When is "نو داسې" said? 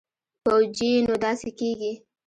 1.05-1.49